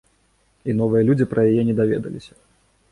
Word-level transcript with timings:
І 0.71 0.75
новыя 0.79 1.03
людзі 1.11 1.29
пра 1.35 1.41
яе 1.51 1.63
не 1.69 1.75
даведаліся. 1.83 2.33